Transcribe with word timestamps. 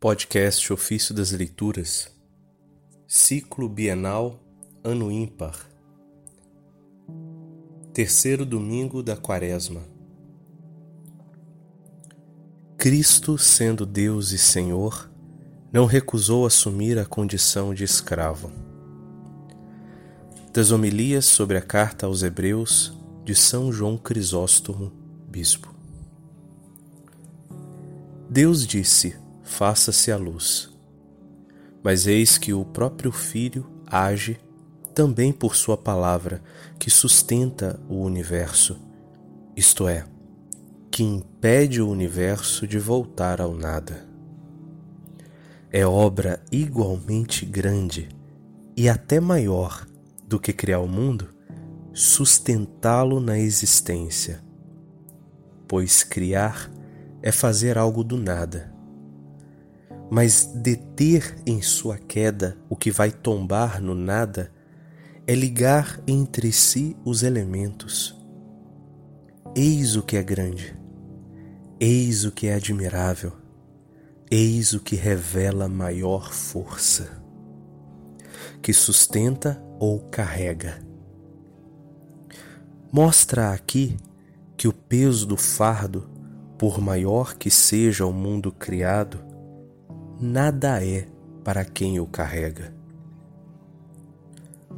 Podcast 0.00 0.72
Ofício 0.72 1.14
das 1.14 1.30
Leituras, 1.30 2.10
Ciclo 3.06 3.68
Bienal, 3.68 4.40
Ano 4.82 5.12
Ímpar, 5.12 5.68
Terceiro 7.92 8.46
Domingo 8.46 9.02
da 9.02 9.14
Quaresma. 9.14 9.82
Cristo, 12.78 13.36
sendo 13.36 13.84
Deus 13.84 14.32
e 14.32 14.38
Senhor, 14.38 15.10
não 15.70 15.84
recusou 15.84 16.46
assumir 16.46 16.98
a 16.98 17.04
condição 17.04 17.74
de 17.74 17.84
escravo. 17.84 18.50
Das 20.50 20.70
homilias 20.70 21.26
sobre 21.26 21.58
a 21.58 21.62
carta 21.62 22.06
aos 22.06 22.22
Hebreus 22.22 22.96
de 23.22 23.34
São 23.34 23.70
João 23.70 23.98
Crisóstomo, 23.98 24.90
Bispo. 25.28 25.74
Deus 28.30 28.66
disse: 28.66 29.14
faça-se 29.50 30.12
a 30.12 30.16
luz. 30.16 30.70
Mas 31.82 32.06
eis 32.06 32.38
que 32.38 32.54
o 32.54 32.64
próprio 32.64 33.10
Filho 33.10 33.68
age 33.84 34.38
também 34.94 35.32
por 35.32 35.56
Sua 35.56 35.76
palavra, 35.76 36.40
que 36.78 36.88
sustenta 36.88 37.80
o 37.88 37.96
universo, 37.96 38.78
isto 39.56 39.88
é, 39.88 40.04
que 40.90 41.02
impede 41.02 41.82
o 41.82 41.88
universo 41.88 42.66
de 42.66 42.78
voltar 42.78 43.40
ao 43.40 43.52
nada. 43.52 44.08
É 45.70 45.84
obra 45.84 46.42
igualmente 46.50 47.44
grande 47.44 48.08
e 48.76 48.88
até 48.88 49.20
maior 49.20 49.86
do 50.26 50.38
que 50.38 50.52
criar 50.52 50.80
o 50.80 50.88
mundo 50.88 51.28
sustentá-lo 51.92 53.20
na 53.20 53.38
existência, 53.38 54.42
pois 55.66 56.04
criar 56.04 56.70
é 57.20 57.32
fazer 57.32 57.76
algo 57.76 58.04
do 58.04 58.16
nada 58.16 58.79
mas 60.10 60.44
deter 60.46 61.36
em 61.46 61.62
sua 61.62 61.96
queda 61.96 62.58
o 62.68 62.74
que 62.74 62.90
vai 62.90 63.12
tombar 63.12 63.80
no 63.80 63.94
nada 63.94 64.52
é 65.26 65.34
ligar 65.34 66.02
entre 66.06 66.50
si 66.50 66.96
os 67.04 67.22
elementos. 67.22 68.18
Eis 69.54 69.94
o 69.94 70.02
que 70.02 70.16
é 70.16 70.22
grande, 70.22 70.76
eis 71.78 72.24
o 72.24 72.32
que 72.32 72.48
é 72.48 72.54
admirável, 72.54 73.32
eis 74.28 74.72
o 74.72 74.80
que 74.80 74.96
revela 74.96 75.68
maior 75.68 76.32
força, 76.32 77.22
que 78.60 78.72
sustenta 78.72 79.62
ou 79.78 80.00
carrega. 80.00 80.82
Mostra 82.92 83.52
aqui 83.52 83.96
que 84.56 84.66
o 84.66 84.72
peso 84.72 85.24
do 85.24 85.36
fardo, 85.36 86.10
por 86.58 86.80
maior 86.80 87.36
que 87.36 87.50
seja 87.50 88.04
o 88.04 88.12
mundo 88.12 88.50
criado, 88.50 89.29
nada 90.20 90.84
é 90.84 91.06
para 91.42 91.64
quem 91.64 91.98
o 91.98 92.06
carrega. 92.06 92.74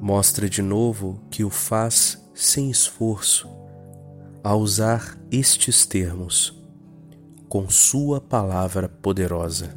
Mostra 0.00 0.48
de 0.48 0.62
novo 0.62 1.20
que 1.30 1.44
o 1.44 1.50
faz 1.50 2.22
sem 2.34 2.70
esforço, 2.70 3.48
a 4.42 4.54
usar 4.54 5.18
estes 5.30 5.84
termos, 5.84 6.58
com 7.48 7.68
Sua 7.68 8.20
palavra 8.20 8.88
poderosa. 8.88 9.76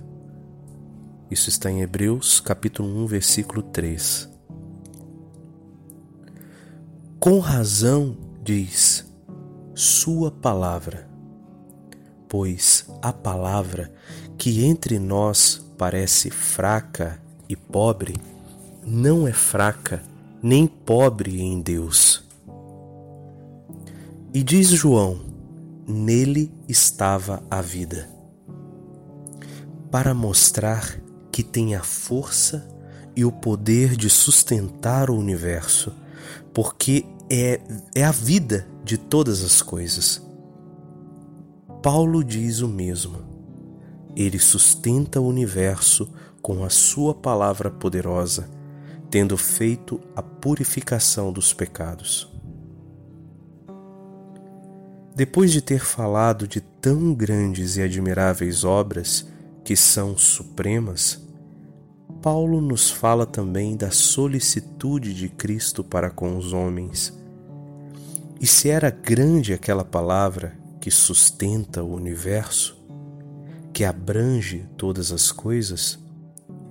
Isso 1.30 1.50
está 1.50 1.70
em 1.70 1.82
Hebreus 1.82 2.40
capítulo 2.40 3.04
1, 3.04 3.08
versículo 3.08 3.62
3. 3.62 4.30
Com 7.20 7.40
razão 7.40 8.18
diz 8.44 9.06
Sua 9.76 10.32
palavra 10.32 11.09
pois 12.30 12.86
a 13.02 13.12
palavra 13.12 13.92
que 14.38 14.64
entre 14.64 15.00
nós 15.00 15.66
parece 15.78 16.30
fraca 16.30 17.20
e 17.50 17.56
pobre, 17.56 18.16
não 18.86 19.28
é 19.28 19.34
fraca 19.34 20.02
nem 20.42 20.66
pobre 20.68 21.42
em 21.42 21.60
Deus. 21.60 22.24
E 24.34 24.44
diz 24.44 24.70
João: 24.70 25.20
nele 25.88 26.54
estava 26.68 27.44
a 27.50 27.62
vida. 27.62 28.08
Para 29.92 30.14
mostrar 30.14 31.02
que 31.32 31.42
tem 31.42 31.76
a 31.76 31.82
força 31.82 32.68
e 33.16 33.26
o 33.26 33.32
poder 33.32 33.98
de 33.98 34.10
sustentar 34.10 35.10
o 35.10 35.18
universo, 35.18 35.94
porque 36.54 37.06
é, 37.30 37.60
é 37.96 38.06
a 38.06 38.12
vida 38.12 38.68
de 38.84 38.98
todas 38.98 39.44
as 39.44 39.62
coisas. 39.62 40.29
Paulo 41.82 42.26
diz 42.26 42.60
o 42.60 42.68
mesmo. 42.68 43.20
Ele 44.14 44.38
sustenta 44.38 45.22
o 45.22 45.28
universo 45.28 46.12
com 46.42 46.66
a 46.66 46.70
sua 46.70 47.14
palavra 47.14 47.72
poderosa, 47.72 48.50
tendo 49.10 49.38
feito 49.38 49.98
a 50.14 50.22
purificação 50.22 51.32
dos 51.32 51.54
pecados. 51.54 52.30
Depois 55.16 55.54
de 55.54 55.62
ter 55.62 55.80
falado 55.80 56.50
de 56.50 56.60
tão 56.60 57.14
grandes 57.14 57.78
e 57.78 57.82
admiráveis 57.82 58.66
obras 58.66 59.26
que 59.64 59.76
são 59.76 60.18
supremas, 60.18 61.26
Paulo 62.22 62.60
nos 62.60 62.92
fala 62.92 63.26
também 63.26 63.78
da 63.78 63.90
solicitude 63.90 65.14
de 65.14 65.30
Cristo 65.30 65.82
para 65.82 66.10
com 66.10 66.36
os 66.38 66.52
homens. 66.52 67.18
E 68.42 68.46
se 68.46 68.70
era 68.70 68.90
grande 68.90 69.54
aquela 69.54 69.86
palavra 69.86 70.59
que 70.80 70.90
sustenta 70.90 71.84
o 71.84 71.94
universo, 71.94 72.78
que 73.74 73.84
abrange 73.84 74.68
todas 74.78 75.12
as 75.12 75.32
coisas, 75.32 76.00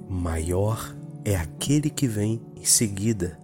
maior 0.09 0.97
é 1.25 1.37
aquele 1.37 1.91
que 1.91 2.07
vem 2.07 2.41
em 2.57 2.65
seguida, 2.65 3.39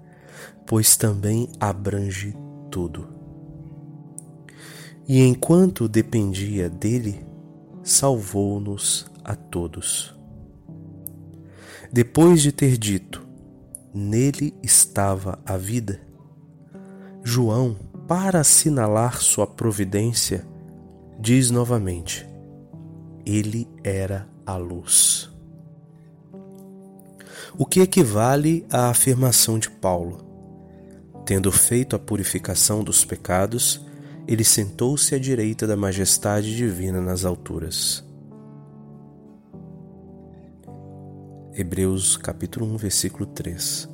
pois 0.66 0.97
também 0.97 1.48
abrange 1.60 2.34
tudo. 2.70 3.08
E 5.06 5.20
enquanto 5.20 5.88
dependia 5.88 6.70
dele, 6.70 7.25
salvou-nos 7.82 9.06
a 9.22 9.36
todos. 9.36 10.14
Depois 11.92 12.42
de 12.42 12.50
ter 12.50 12.78
dito, 12.78 13.26
nele 13.92 14.54
estava 14.62 15.38
a 15.44 15.56
vida, 15.56 16.00
João, 17.22 17.76
para 18.08 18.41
assinalar 18.41 19.22
sua 19.22 19.46
providência, 19.46 20.46
diz 21.25 21.51
novamente: 21.51 22.29
Ele 23.25 23.67
era 23.83 24.29
a 24.45 24.59
luz. 24.59 25.31
O 27.57 27.65
que 27.65 27.81
equivale 27.81 28.67
à 28.71 28.91
afirmação 28.91 29.59
de 29.59 29.71
Paulo. 29.71 30.23
Tendo 31.25 31.51
feito 31.51 31.97
a 31.97 31.99
purificação 31.99 32.85
dos 32.85 33.03
pecados, 33.03 33.83
ele 34.29 34.45
sentou-se 34.45 35.15
à 35.15 35.19
direita 35.19 35.67
da 35.67 35.75
majestade 35.75 36.55
divina 36.55 37.01
nas 37.01 37.25
alturas. 37.25 38.05
Hebreus 41.55 42.19
capítulo 42.19 42.67
1, 42.75 42.77
versículo 42.77 43.25
3. 43.25 43.89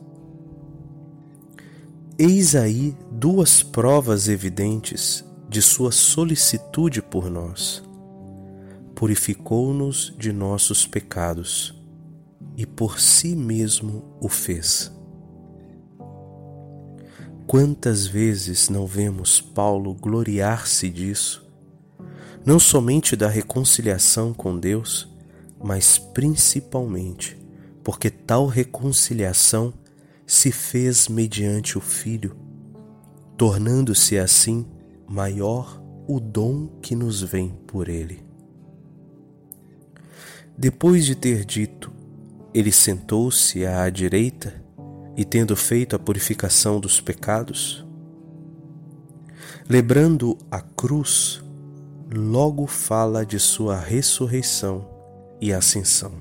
Eis 2.19 2.57
aí 2.57 2.97
duas 3.12 3.62
provas 3.62 4.29
evidentes 4.29 5.25
de 5.50 5.61
sua 5.61 5.91
solicitude 5.91 7.03
por 7.03 7.28
nós. 7.28 7.83
Purificou-nos 8.94 10.15
de 10.16 10.33
nossos 10.33 10.87
pecados 10.87 11.75
e 12.56 12.65
por 12.65 13.00
si 13.00 13.34
mesmo 13.34 14.16
o 14.21 14.28
fez. 14.28 14.93
Quantas 17.49 18.06
vezes 18.06 18.69
não 18.69 18.87
vemos 18.87 19.41
Paulo 19.41 19.93
gloriar-se 19.93 20.88
disso, 20.88 21.44
não 22.47 22.61
somente 22.61 23.17
da 23.17 23.28
reconciliação 23.28 24.32
com 24.32 24.56
Deus, 24.56 25.09
mas 25.61 25.99
principalmente 25.99 27.37
porque 27.82 28.08
tal 28.08 28.47
reconciliação 28.47 29.75
se 30.25 30.52
fez 30.52 31.08
mediante 31.08 31.76
o 31.76 31.81
Filho, 31.81 32.37
tornando-se 33.37 34.17
assim 34.17 34.64
maior 35.11 35.83
o 36.07 36.21
dom 36.21 36.69
que 36.81 36.95
nos 36.95 37.21
vem 37.21 37.49
por 37.67 37.89
ele. 37.89 38.25
Depois 40.57 41.05
de 41.05 41.17
ter 41.17 41.45
dito, 41.45 41.91
ele 42.55 42.71
sentou-se 42.71 43.67
à 43.67 43.91
direita 43.91 44.65
e, 45.17 45.25
tendo 45.25 45.57
feito 45.57 45.97
a 45.97 45.99
purificação 45.99 46.79
dos 46.79 47.01
pecados, 47.01 47.85
lembrando 49.69 50.39
a 50.49 50.61
cruz, 50.61 51.43
logo 52.09 52.69
fala 52.69 53.27
de 53.27 53.41
sua 53.41 53.77
ressurreição 53.77 54.89
e 55.41 55.53
ascensão. 55.53 56.12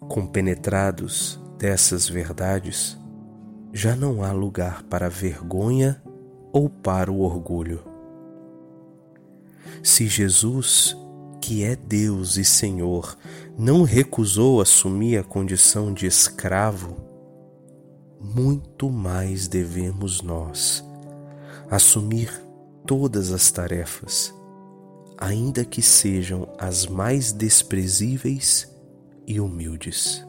Compenetrados 0.00 1.40
dessas 1.58 2.06
verdades, 2.06 2.98
já 3.76 3.94
não 3.94 4.24
há 4.24 4.32
lugar 4.32 4.82
para 4.84 5.04
a 5.04 5.10
vergonha 5.10 6.02
ou 6.50 6.66
para 6.66 7.12
o 7.12 7.20
orgulho. 7.20 7.84
Se 9.82 10.06
Jesus, 10.06 10.96
que 11.42 11.62
é 11.62 11.76
Deus 11.76 12.38
e 12.38 12.44
Senhor, 12.44 13.18
não 13.58 13.82
recusou 13.82 14.62
assumir 14.62 15.18
a 15.18 15.22
condição 15.22 15.92
de 15.92 16.06
escravo, 16.06 16.96
muito 18.18 18.88
mais 18.88 19.46
devemos 19.46 20.22
nós 20.22 20.82
assumir 21.70 22.32
todas 22.86 23.30
as 23.30 23.50
tarefas, 23.50 24.32
ainda 25.18 25.66
que 25.66 25.82
sejam 25.82 26.48
as 26.58 26.86
mais 26.86 27.30
desprezíveis 27.30 28.74
e 29.26 29.38
humildes. 29.38 30.26